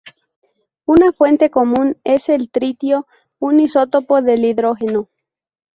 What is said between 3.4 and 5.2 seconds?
isótopo del hidrógeno.